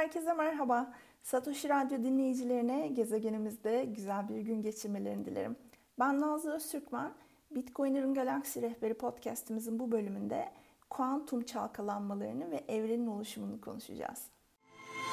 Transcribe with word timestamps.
Herkese 0.00 0.34
merhaba. 0.34 0.92
Satoshi 1.22 1.68
Radyo 1.68 2.02
dinleyicilerine 2.02 2.88
gezegenimizde 2.88 3.84
güzel 3.84 4.28
bir 4.28 4.40
gün 4.40 4.62
geçirmelerini 4.62 5.24
dilerim. 5.24 5.56
Ben 5.98 6.20
Nazlı 6.20 6.54
Öztürkmen. 6.54 7.12
Bitcoiner'ın 7.50 8.14
Galaksi 8.14 8.62
Rehberi 8.62 8.94
podcastimizin 8.94 9.78
bu 9.78 9.92
bölümünde 9.92 10.48
kuantum 10.90 11.42
çalkalanmalarını 11.42 12.50
ve 12.50 12.64
evrenin 12.68 13.06
oluşumunu 13.06 13.60
konuşacağız. 13.60 14.26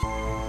Günlük 0.02 0.46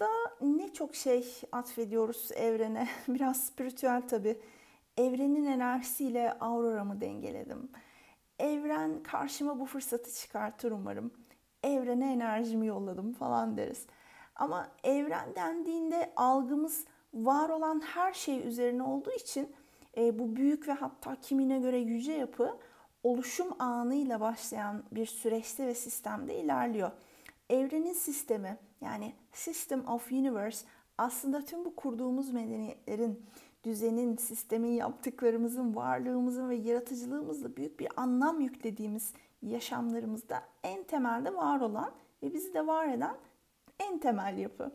hayatımızda 0.00 0.08
ne 0.40 0.72
çok 0.72 0.94
şey 0.94 1.24
atfediyoruz 1.52 2.30
evrene. 2.34 2.88
Biraz 3.08 3.46
spiritüel 3.46 4.02
tabii. 4.08 4.40
Evrenin 4.96 5.44
enerjisiyle 5.44 6.32
auroramı 6.32 7.00
dengeledim. 7.00 7.70
Evren 8.38 9.02
karşıma 9.02 9.60
bu 9.60 9.66
fırsatı 9.66 10.14
çıkartır 10.14 10.72
umarım. 10.72 11.12
Evrene 11.62 12.12
enerjimi 12.12 12.66
yolladım 12.66 13.12
falan 13.12 13.56
deriz. 13.56 13.86
Ama 14.36 14.68
evren 14.84 15.34
dendiğinde 15.36 16.12
algımız 16.16 16.84
var 17.14 17.48
olan 17.48 17.80
her 17.80 18.12
şey 18.12 18.48
üzerine 18.48 18.82
olduğu 18.82 19.12
için 19.12 19.52
e, 19.96 20.18
bu 20.18 20.36
büyük 20.36 20.68
ve 20.68 20.72
hatta 20.72 21.16
kimine 21.16 21.58
göre 21.58 21.78
yüce 21.78 22.12
yapı 22.12 22.56
oluşum 23.02 23.48
anıyla 23.58 24.20
başlayan 24.20 24.82
bir 24.92 25.06
süreçte 25.06 25.66
ve 25.66 25.74
sistemde 25.74 26.34
ilerliyor. 26.34 26.90
Evrenin 27.50 27.92
sistemi 27.92 28.58
yani 28.80 29.14
System 29.32 29.88
of 29.88 30.12
Universe 30.12 30.66
aslında 30.98 31.44
tüm 31.44 31.64
bu 31.64 31.76
kurduğumuz 31.76 32.30
medeniyetlerin, 32.30 33.26
düzenin, 33.64 34.16
sistemin 34.16 34.72
yaptıklarımızın, 34.72 35.76
varlığımızın 35.76 36.48
ve 36.48 36.54
yaratıcılığımızla 36.54 37.56
büyük 37.56 37.80
bir 37.80 37.88
anlam 37.96 38.40
yüklediğimiz 38.40 39.12
yaşamlarımızda 39.42 40.42
en 40.62 40.84
temelde 40.84 41.34
var 41.34 41.60
olan 41.60 41.92
ve 42.22 42.34
bizi 42.34 42.54
de 42.54 42.66
var 42.66 42.88
eden 42.88 43.16
en 43.78 43.98
temel 43.98 44.38
yapı. 44.38 44.72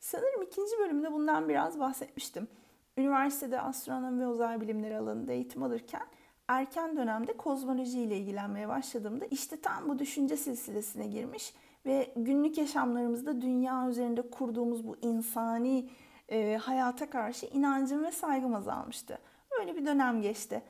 Sanırım 0.00 0.42
ikinci 0.42 0.78
bölümde 0.78 1.12
bundan 1.12 1.48
biraz 1.48 1.78
bahsetmiştim. 1.78 2.48
Üniversitede 2.96 3.60
astronomi 3.60 4.20
ve 4.20 4.26
uzay 4.26 4.60
bilimleri 4.60 4.96
alanında 4.96 5.32
eğitim 5.32 5.62
alırken 5.62 6.06
erken 6.48 6.96
dönemde 6.96 7.36
kozmoloji 7.36 8.00
ile 8.00 8.18
ilgilenmeye 8.18 8.68
başladığımda 8.68 9.24
işte 9.24 9.60
tam 9.60 9.88
bu 9.88 9.98
düşünce 9.98 10.36
silsilesine 10.36 11.06
girmiş 11.06 11.54
ve 11.86 12.12
günlük 12.16 12.58
yaşamlarımızda 12.58 13.40
dünya 13.40 13.88
üzerinde 13.88 14.30
kurduğumuz 14.30 14.86
bu 14.86 14.96
insani 15.02 15.90
e, 16.28 16.56
hayata 16.56 17.10
karşı 17.10 17.46
inancım 17.46 18.04
ve 18.04 18.12
saygım 18.12 18.54
azalmıştı. 18.54 19.18
Öyle 19.60 19.76
bir 19.76 19.86
dönem 19.86 20.22
geçti. 20.22 20.62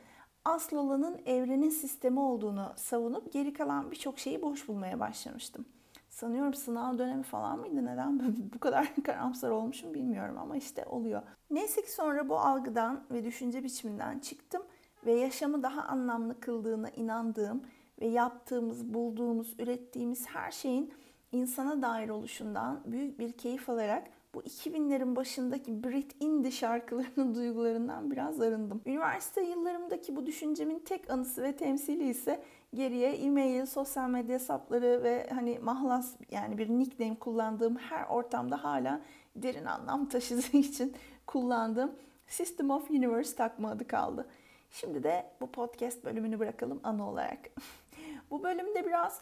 Asıl 0.44 0.76
olanın 0.76 1.20
evrenin 1.26 1.70
sistemi 1.70 2.20
olduğunu 2.20 2.72
savunup 2.76 3.32
geri 3.32 3.52
kalan 3.52 3.90
birçok 3.90 4.18
şeyi 4.18 4.42
boş 4.42 4.68
bulmaya 4.68 5.00
başlamıştım. 5.00 5.64
Sanıyorum 6.08 6.54
sınav 6.54 6.98
dönemi 6.98 7.22
falan 7.22 7.58
mıydı? 7.58 7.84
Neden 7.84 8.36
bu 8.54 8.58
kadar 8.58 8.94
karamsar 9.04 9.50
olmuşum 9.50 9.94
bilmiyorum 9.94 10.38
ama 10.38 10.56
işte 10.56 10.84
oluyor. 10.84 11.22
Neyse 11.50 11.82
ki 11.82 11.92
sonra 11.92 12.28
bu 12.28 12.38
algıdan 12.38 13.04
ve 13.10 13.24
düşünce 13.24 13.64
biçiminden 13.64 14.18
çıktım 14.18 14.62
ve 15.06 15.12
yaşamı 15.12 15.62
daha 15.62 15.82
anlamlı 15.82 16.40
kıldığına 16.40 16.88
inandığım 16.88 17.62
ve 18.00 18.06
yaptığımız, 18.06 18.94
bulduğumuz, 18.94 19.54
ürettiğimiz 19.58 20.26
her 20.26 20.50
şeyin 20.50 20.94
insana 21.32 21.82
dair 21.82 22.08
oluşundan 22.08 22.80
büyük 22.86 23.18
bir 23.18 23.32
keyif 23.32 23.70
alarak 23.70 24.08
bu 24.34 24.42
2000'lerin 24.42 25.16
başındaki 25.16 25.84
Brit 25.84 26.22
Indie 26.22 26.50
şarkılarının 26.50 27.34
duygularından 27.34 28.10
biraz 28.10 28.40
arındım. 28.40 28.82
Üniversite 28.86 29.42
yıllarımdaki 29.42 30.16
bu 30.16 30.26
düşüncemin 30.26 30.78
tek 30.78 31.10
anısı 31.10 31.42
ve 31.42 31.56
temsili 31.56 32.08
ise 32.08 32.42
geriye 32.74 33.12
e-mail, 33.12 33.66
sosyal 33.66 34.08
medya 34.08 34.34
hesapları 34.34 35.02
ve 35.02 35.26
hani 35.34 35.58
mahlas 35.58 36.14
yani 36.30 36.58
bir 36.58 36.68
nickname 36.68 37.18
kullandığım 37.18 37.76
her 37.76 38.06
ortamda 38.08 38.64
hala 38.64 39.00
derin 39.36 39.64
anlam 39.64 40.06
taşıdığı 40.08 40.56
için 40.56 40.94
kullandığım 41.26 41.92
System 42.26 42.70
of 42.70 42.90
Universe 42.90 43.36
takma 43.36 43.70
adı 43.70 43.86
kaldı. 43.86 44.26
Şimdi 44.70 45.02
de 45.02 45.26
bu 45.40 45.52
podcast 45.52 46.04
bölümünü 46.04 46.38
bırakalım 46.38 46.80
anı 46.82 47.08
olarak. 47.08 47.38
bu 48.30 48.42
bölümde 48.42 48.86
biraz 48.86 49.20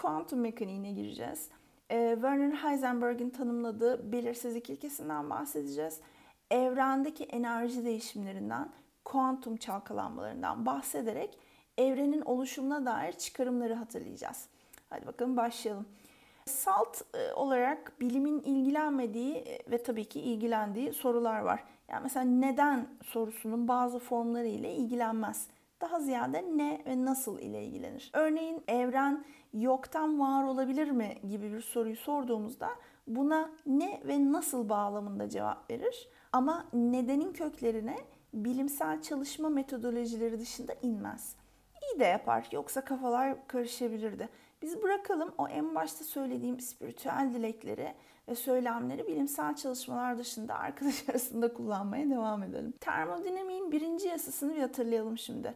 kuantum 0.00 0.40
mekaniğine 0.40 0.92
gireceğiz. 0.92 1.48
Ee, 1.90 2.10
Werner 2.14 2.52
Heisenberg'in 2.52 3.30
tanımladığı 3.30 4.12
belirsizlik 4.12 4.70
ilkesinden 4.70 5.30
bahsedeceğiz. 5.30 6.00
Evrendeki 6.50 7.24
enerji 7.24 7.84
değişimlerinden, 7.84 8.68
kuantum 9.04 9.56
çalkalanmalarından 9.56 10.66
bahsederek 10.66 11.38
evrenin 11.78 12.20
oluşumuna 12.20 12.86
dair 12.86 13.12
çıkarımları 13.12 13.74
hatırlayacağız. 13.74 14.48
Hadi 14.90 15.06
bakalım 15.06 15.36
başlayalım. 15.36 15.86
Salt 16.46 17.02
e, 17.14 17.32
olarak 17.32 18.00
bilimin 18.00 18.40
ilgilenmediği 18.40 19.34
e, 19.34 19.70
ve 19.70 19.82
tabii 19.82 20.04
ki 20.04 20.20
ilgilendiği 20.20 20.92
sorular 20.92 21.40
var. 21.40 21.64
Yani 21.88 22.02
mesela 22.02 22.24
neden 22.24 22.86
sorusunun 23.04 23.68
bazı 23.68 23.98
formları 23.98 24.46
ile 24.46 24.74
ilgilenmez. 24.74 25.46
Daha 25.80 26.00
ziyade 26.00 26.44
ne 26.56 26.82
ve 26.86 27.04
nasıl 27.04 27.38
ile 27.38 27.64
ilgilenir. 27.64 28.10
Örneğin 28.14 28.62
evren 28.68 29.24
yoktan 29.52 30.20
var 30.20 30.44
olabilir 30.44 30.90
mi 30.90 31.14
gibi 31.28 31.52
bir 31.52 31.60
soruyu 31.60 31.96
sorduğumuzda 31.96 32.68
buna 33.06 33.50
ne 33.66 34.02
ve 34.04 34.32
nasıl 34.32 34.68
bağlamında 34.68 35.28
cevap 35.28 35.70
verir. 35.70 36.08
Ama 36.32 36.66
nedenin 36.72 37.32
köklerine 37.32 37.96
bilimsel 38.34 39.02
çalışma 39.02 39.48
metodolojileri 39.48 40.40
dışında 40.40 40.74
inmez. 40.82 41.36
İyi 41.82 42.00
de 42.00 42.04
yapar 42.04 42.48
yoksa 42.52 42.80
kafalar 42.80 43.46
karışabilirdi. 43.46 44.28
Biz 44.62 44.82
bırakalım 44.82 45.32
o 45.38 45.48
en 45.48 45.74
başta 45.74 46.04
söylediğim 46.04 46.60
spiritüel 46.60 47.30
dilekleri 47.34 47.94
ve 48.28 48.34
söylemleri 48.34 49.06
bilimsel 49.06 49.56
çalışmalar 49.56 50.18
dışında 50.18 50.54
arkadaş 50.54 51.08
arasında 51.08 51.52
kullanmaya 51.52 52.10
devam 52.10 52.42
edelim. 52.42 52.74
Termodinamiğin 52.80 53.72
birinci 53.72 54.08
yasasını 54.08 54.56
bir 54.56 54.60
hatırlayalım 54.60 55.18
şimdi. 55.18 55.54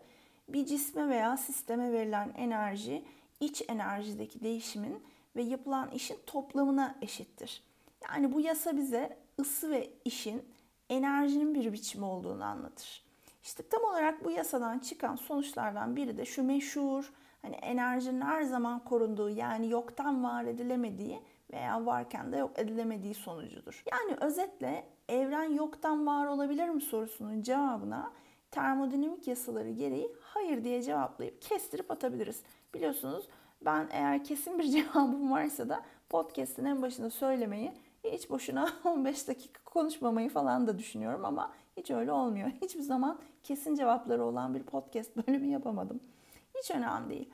Bir 0.49 0.67
cisme 0.67 1.09
veya 1.09 1.37
sisteme 1.37 1.93
verilen 1.93 2.33
enerji 2.37 3.05
iç 3.45 3.63
enerjideki 3.69 4.41
değişimin 4.41 5.03
ve 5.37 5.43
yapılan 5.43 5.91
işin 5.91 6.19
toplamına 6.27 6.95
eşittir. 7.03 7.63
Yani 8.09 8.33
bu 8.33 8.41
yasa 8.41 8.77
bize 8.77 9.19
ısı 9.41 9.71
ve 9.71 9.91
işin 10.05 10.43
enerjinin 10.89 11.55
bir 11.55 11.73
biçimi 11.73 12.05
olduğunu 12.05 12.45
anlatır. 12.45 13.05
İşte 13.43 13.69
tam 13.69 13.85
olarak 13.85 14.25
bu 14.25 14.31
yasadan 14.31 14.79
çıkan 14.79 15.17
sonuçlardan 15.17 15.97
biri 15.97 16.17
de 16.17 16.25
şu 16.25 16.43
meşhur 16.43 17.13
hani 17.43 17.55
enerjinin 17.55 18.21
her 18.21 18.43
zaman 18.43 18.85
korunduğu 18.85 19.31
yani 19.31 19.71
yoktan 19.71 20.25
var 20.25 20.45
edilemediği 20.45 21.21
veya 21.53 21.87
varken 21.87 22.33
de 22.33 22.37
yok 22.37 22.59
edilemediği 22.59 23.15
sonucudur. 23.15 23.85
Yani 23.93 24.17
özetle 24.21 24.87
evren 25.09 25.53
yoktan 25.53 26.07
var 26.07 26.27
olabilir 26.27 26.69
mi 26.69 26.81
sorusunun 26.81 27.43
cevabına 27.43 28.13
termodinamik 28.51 29.29
yasaları 29.29 29.71
gereği 29.71 30.13
hayır 30.21 30.65
diye 30.65 30.83
cevaplayıp 30.83 31.43
kestirip 31.43 31.91
atabiliriz. 31.91 32.43
Biliyorsunuz 32.75 33.29
ben 33.65 33.89
eğer 33.91 34.25
kesin 34.25 34.59
bir 34.59 34.65
cevabım 34.73 35.31
varsa 35.31 35.69
da 35.69 35.83
podcast'in 36.09 36.65
en 36.65 36.83
başında 36.83 37.11
söylemeyi 37.11 37.73
hiç 38.05 38.31
boşuna 38.31 38.69
15 38.85 39.29
dakika 39.29 39.65
konuşmamayı 39.65 40.31
falan 40.31 40.67
da 40.67 40.79
düşünüyorum 40.79 41.25
ama 41.25 41.53
hiç 41.77 41.91
öyle 41.91 42.13
olmuyor. 42.13 42.51
Hiçbir 42.63 42.83
zaman 42.83 43.19
kesin 43.43 43.75
cevapları 43.75 44.25
olan 44.25 44.55
bir 44.55 44.63
podcast 44.63 45.17
bölümü 45.17 45.47
yapamadım. 45.47 46.01
Hiç 46.59 46.71
önemli 46.71 47.11
değil. 47.11 47.31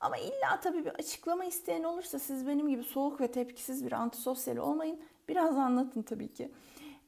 Ama 0.00 0.16
illa 0.16 0.60
tabii 0.62 0.84
bir 0.84 0.90
açıklama 0.90 1.44
isteyen 1.44 1.82
olursa 1.82 2.18
siz 2.18 2.46
benim 2.46 2.68
gibi 2.68 2.84
soğuk 2.84 3.20
ve 3.20 3.32
tepkisiz 3.32 3.86
bir 3.86 3.92
antisosyal 3.92 4.56
olmayın. 4.56 5.00
Biraz 5.28 5.56
anlatın 5.56 6.02
tabii 6.02 6.32
ki. 6.32 6.52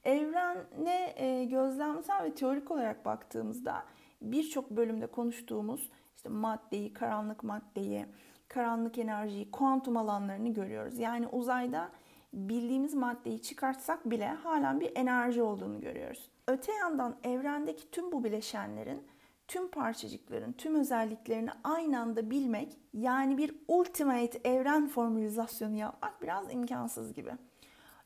Evrene 0.05 1.15
e, 1.17 1.45
gözlemsel 1.45 2.25
ve 2.25 2.35
teorik 2.35 2.71
olarak 2.71 3.05
baktığımızda 3.05 3.85
birçok 4.23 4.71
bölümde 4.71 5.07
konuştuğumuz 5.07 5.91
işte 6.17 6.29
maddeyi, 6.29 6.93
karanlık 6.93 7.43
maddeyi, 7.43 8.07
karanlık 8.49 8.99
enerjiyi, 8.99 9.51
kuantum 9.51 9.97
alanlarını 9.97 10.49
görüyoruz. 10.49 10.99
Yani 10.99 11.29
uzayda 11.29 11.91
bildiğimiz 12.33 12.95
maddeyi 12.95 13.43
çıkartsak 13.43 14.11
bile 14.11 14.29
halen 14.29 14.81
bir 14.81 14.93
enerji 14.97 15.43
olduğunu 15.43 15.81
görüyoruz. 15.81 16.31
Öte 16.49 16.73
yandan 16.73 17.17
evrendeki 17.23 17.91
tüm 17.91 18.13
bu 18.13 18.25
bileşenlerin, 18.25 19.03
tüm 19.49 19.71
parçacıkların, 19.71 20.53
tüm 20.53 20.75
özelliklerini 20.75 21.51
aynı 21.65 22.01
anda 22.01 22.31
bilmek, 22.31 22.79
yani 22.93 23.39
bir 23.39 23.55
ultimate 23.69 24.41
evren 24.45 24.89
formülizasyonu 24.89 25.77
yapmak 25.77 26.23
biraz 26.23 26.53
imkansız 26.53 27.15
gibi. 27.15 27.33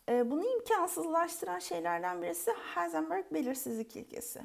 Ee, 0.08 0.31
bunu 0.31 0.44
imkansızlaştıran 0.44 1.58
şeylerden 1.58 2.22
birisi 2.22 2.50
Heisenberg 2.75 3.25
belirsizlik 3.32 3.96
ilkesi. 3.96 4.40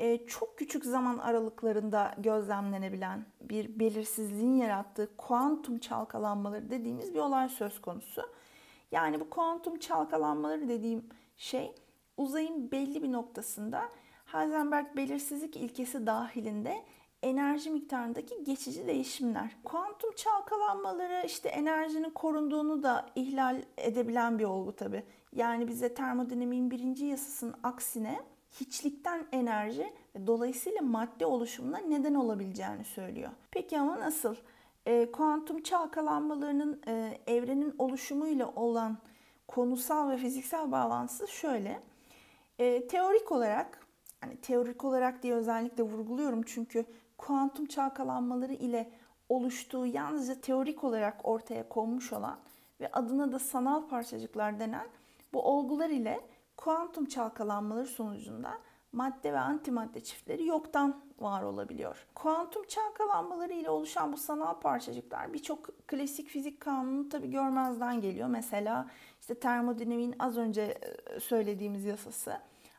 Ee, 0.00 0.26
çok 0.26 0.58
küçük 0.58 0.84
zaman 0.84 1.18
aralıklarında 1.18 2.14
gözlemlenebilen 2.18 3.26
bir 3.40 3.78
belirsizliğin 3.78 4.56
yarattığı 4.56 5.16
kuantum 5.16 5.78
çalkalanmaları 5.78 6.70
dediğimiz 6.70 7.14
bir 7.14 7.18
olay 7.18 7.48
söz 7.48 7.80
konusu. 7.80 8.22
Yani 8.92 9.20
bu 9.20 9.30
kuantum 9.30 9.78
çalkalanmaları 9.78 10.68
dediğim 10.68 11.04
şey 11.36 11.74
uzayın 12.16 12.70
belli 12.70 13.02
bir 13.02 13.12
noktasında 13.12 13.82
Heisenberg 14.26 14.96
belirsizlik 14.96 15.56
ilkesi 15.56 16.06
dahilinde 16.06 16.84
enerji 17.22 17.70
miktarındaki 17.70 18.44
geçici 18.44 18.86
değişimler. 18.86 19.56
Kuantum 19.64 20.10
çalkalanmaları 20.16 21.22
işte 21.26 21.48
enerjinin 21.48 22.10
korunduğunu 22.10 22.82
da 22.82 23.06
ihlal 23.14 23.62
edebilen 23.76 24.38
bir 24.38 24.44
olgu 24.44 24.76
tabi. 24.76 25.04
Yani 25.32 25.68
bize 25.68 25.94
termodinamiğin 25.94 26.70
birinci 26.70 27.06
yasasının 27.06 27.54
aksine 27.62 28.20
hiçlikten 28.60 29.26
enerji 29.32 29.92
ve 30.14 30.26
dolayısıyla 30.26 30.82
madde 30.82 31.26
oluşumuna 31.26 31.78
neden 31.78 32.14
olabileceğini 32.14 32.84
söylüyor. 32.84 33.30
Peki 33.50 33.78
ama 33.78 34.00
nasıl? 34.00 34.36
E, 34.86 35.12
kuantum 35.12 35.62
çalkalanmalarının 35.62 36.82
e, 36.86 37.18
evrenin 37.26 37.74
oluşumuyla 37.78 38.52
olan 38.56 38.98
konusal 39.48 40.10
ve 40.10 40.16
fiziksel 40.16 40.72
bağlantısı 40.72 41.28
şöyle. 41.28 41.80
E, 42.58 42.86
teorik 42.86 43.32
olarak, 43.32 43.86
hani 44.20 44.36
teorik 44.36 44.84
olarak 44.84 45.22
diye 45.22 45.34
özellikle 45.34 45.82
vurguluyorum 45.82 46.42
çünkü 46.42 46.84
kuantum 47.18 47.66
çalkalanmaları 47.66 48.52
ile 48.52 48.90
oluştuğu 49.28 49.86
yalnızca 49.86 50.40
teorik 50.40 50.84
olarak 50.84 51.20
ortaya 51.24 51.68
konmuş 51.68 52.12
olan 52.12 52.38
ve 52.80 52.92
adına 52.92 53.32
da 53.32 53.38
sanal 53.38 53.88
parçacıklar 53.88 54.60
denen 54.60 54.86
bu 55.34 55.42
olgular 55.42 55.90
ile 55.90 56.20
kuantum 56.56 57.06
çalkalanmaları 57.06 57.86
sonucunda 57.86 58.58
madde 58.92 59.32
ve 59.32 59.38
antimadde 59.38 60.00
çiftleri 60.00 60.46
yoktan 60.46 61.02
var 61.18 61.42
olabiliyor. 61.42 62.06
Kuantum 62.14 62.66
çalkalanmaları 62.66 63.52
ile 63.52 63.70
oluşan 63.70 64.12
bu 64.12 64.16
sanal 64.16 64.60
parçacıklar 64.60 65.32
birçok 65.32 65.88
klasik 65.88 66.28
fizik 66.28 66.60
kanunu 66.60 67.08
tabi 67.08 67.30
görmezden 67.30 68.00
geliyor. 68.00 68.28
Mesela 68.28 68.86
işte 69.20 69.34
termodinamiğin 69.34 70.14
az 70.18 70.36
önce 70.36 70.62
e, 70.62 71.20
söylediğimiz 71.20 71.84
yasası. 71.84 72.38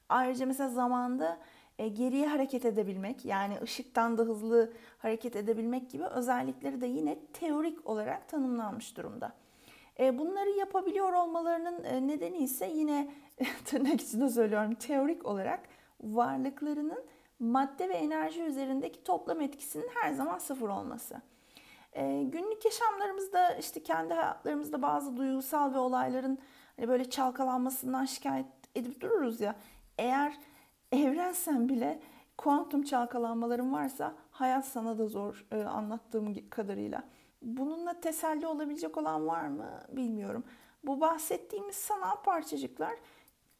Ayrıca 0.09 0.45
mesela 0.45 0.69
zamanda 0.69 1.37
e, 1.79 1.87
geriye 1.87 2.27
hareket 2.27 2.65
edebilmek 2.65 3.25
yani 3.25 3.59
ışıktan 3.61 4.17
da 4.17 4.23
hızlı 4.23 4.73
hareket 4.97 5.35
edebilmek 5.35 5.89
gibi 5.89 6.03
özellikleri 6.03 6.81
de 6.81 6.85
yine 6.85 7.19
teorik 7.33 7.87
olarak 7.87 8.29
tanımlanmış 8.29 8.97
durumda. 8.97 9.33
E, 9.99 10.17
bunları 10.17 10.49
yapabiliyor 10.49 11.13
olmalarının 11.13 12.07
nedeni 12.07 12.37
ise 12.37 12.67
yine 12.67 13.11
tırnak 13.65 14.01
içinde 14.01 14.29
söylüyorum 14.29 14.75
teorik 14.75 15.25
olarak 15.25 15.59
varlıklarının 16.01 17.03
madde 17.39 17.89
ve 17.89 17.93
enerji 17.93 18.43
üzerindeki 18.43 19.03
toplam 19.03 19.41
etkisinin 19.41 19.89
her 19.93 20.11
zaman 20.11 20.37
sıfır 20.37 20.69
olması. 20.69 21.21
E, 21.93 22.23
günlük 22.23 22.65
yaşamlarımızda 22.65 23.55
işte 23.55 23.83
kendi 23.83 24.13
hayatlarımızda 24.13 24.81
bazı 24.81 25.17
duygusal 25.17 25.73
ve 25.73 25.79
olayların 25.79 26.37
hani 26.75 26.87
böyle 26.87 27.09
çalkalanmasından 27.09 28.05
şikayet 28.05 28.45
edip 28.75 29.01
dururuz 29.01 29.41
ya. 29.41 29.55
Eğer 29.97 30.37
evrensen 30.91 31.69
bile 31.69 31.99
kuantum 32.37 32.83
çalkalanmaların 32.83 33.73
varsa 33.73 34.13
hayat 34.31 34.65
sana 34.65 34.97
da 34.97 35.07
zor 35.07 35.45
e, 35.51 35.63
anlattığım 35.63 36.49
kadarıyla. 36.49 37.03
Bununla 37.41 37.99
teselli 37.99 38.47
olabilecek 38.47 38.97
olan 38.97 39.27
var 39.27 39.47
mı 39.47 39.83
bilmiyorum. 39.89 40.43
Bu 40.83 41.01
bahsettiğimiz 41.01 41.75
sanal 41.75 42.15
parçacıklar 42.15 42.93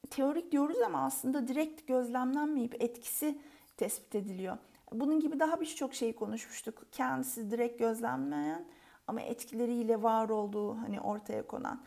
teorik 0.10 0.52
diyoruz 0.52 0.82
ama 0.82 1.06
aslında 1.06 1.48
direkt 1.48 1.88
gözlemlenmeyip 1.88 2.84
etkisi 2.84 3.40
tespit 3.78 4.16
ediliyor. 4.16 4.58
Bunun 4.92 5.20
gibi 5.20 5.40
daha 5.40 5.62
birçok 5.62 5.94
şeyi 5.94 6.16
konuşmuştuk. 6.16 6.86
Kendisi 6.92 7.52
direkt 7.52 7.80
gözlenmeyen 7.80 8.66
ama 9.08 9.22
etkileriyle 9.22 10.04
var 10.04 10.30
olduğu 10.30 10.78
hani 10.78 11.02
ortaya 11.02 11.48
konan. 11.48 11.82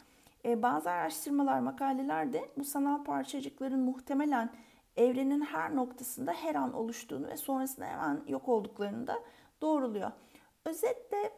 Ee, 0.45 0.63
bazı 0.63 0.91
araştırmalar, 0.91 1.61
makaleler 1.61 2.33
de 2.33 2.51
bu 2.59 2.65
sanal 2.65 3.05
parçacıkların 3.05 3.81
muhtemelen 3.81 4.51
evrenin 4.97 5.41
her 5.41 5.77
noktasında 5.77 6.33
her 6.33 6.55
an 6.55 6.73
oluştuğunu 6.73 7.27
ve 7.27 7.37
sonrasında 7.37 7.87
hemen 7.87 8.21
yok 8.29 8.49
olduklarını 8.49 9.07
da 9.07 9.19
doğruluyor. 9.63 10.11
Özetle 10.65 11.33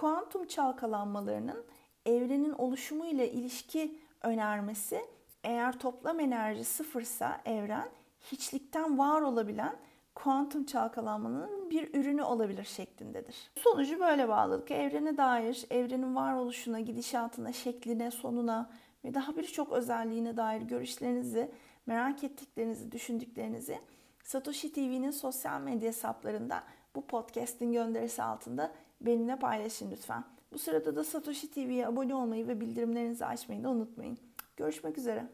kuantum 0.00 0.46
çalkalanmalarının 0.46 1.64
evrenin 2.06 2.52
oluşumu 2.52 3.06
ile 3.06 3.30
ilişki 3.30 3.98
önermesi 4.22 5.00
eğer 5.44 5.78
toplam 5.78 6.20
enerji 6.20 6.64
sıfırsa 6.64 7.40
evren 7.44 7.88
hiçlikten 8.32 8.98
var 8.98 9.20
olabilen 9.20 9.76
kuantum 10.14 10.64
çalkalanmanın 10.64 11.70
bir 11.70 11.94
ürünü 11.94 12.22
olabilir 12.22 12.64
şeklindedir. 12.64 13.50
Sonucu 13.56 14.00
böyle 14.00 14.28
bağladık. 14.28 14.70
Evrene 14.70 15.16
dair, 15.16 15.66
evrenin 15.70 16.14
varoluşuna, 16.14 16.80
gidişatına, 16.80 17.52
şekline, 17.52 18.10
sonuna 18.10 18.70
ve 19.04 19.14
daha 19.14 19.36
birçok 19.36 19.72
özelliğine 19.72 20.36
dair 20.36 20.62
görüşlerinizi, 20.62 21.50
merak 21.86 22.24
ettiklerinizi, 22.24 22.92
düşündüklerinizi 22.92 23.78
Satoshi 24.24 24.72
TV'nin 24.72 25.10
sosyal 25.10 25.60
medya 25.60 25.88
hesaplarında 25.88 26.62
bu 26.94 27.06
podcast'in 27.06 27.72
gönderisi 27.72 28.22
altında 28.22 28.72
benimle 29.00 29.36
paylaşın 29.36 29.90
lütfen. 29.90 30.24
Bu 30.52 30.58
sırada 30.58 30.96
da 30.96 31.04
Satoshi 31.04 31.50
TV'ye 31.50 31.86
abone 31.86 32.14
olmayı 32.14 32.48
ve 32.48 32.60
bildirimlerinizi 32.60 33.26
açmayı 33.26 33.64
da 33.64 33.70
unutmayın. 33.70 34.18
Görüşmek 34.56 34.98
üzere. 34.98 35.26